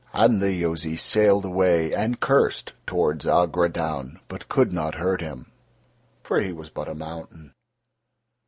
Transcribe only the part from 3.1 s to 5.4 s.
Agrodaun, but could not hurt